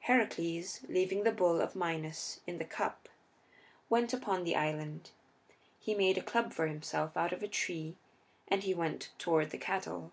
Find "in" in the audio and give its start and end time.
2.44-2.58